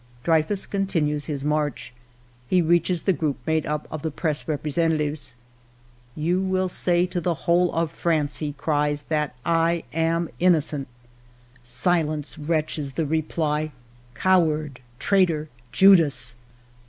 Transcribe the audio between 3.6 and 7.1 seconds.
up of the press representatives. "'You will say